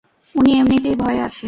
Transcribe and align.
উনি 0.35 0.51
এমনিতেই 0.53 0.95
ভয়ে 1.01 1.19
আছে! 1.25 1.39